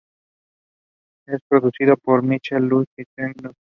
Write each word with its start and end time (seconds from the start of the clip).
Fue 1.27 1.37
producido 1.47 1.95
por 1.95 2.23
Michael 2.23 2.63
Lutz 2.63 2.89
y 2.97 3.03
Ted 3.15 3.33
Nugent. 3.39 3.55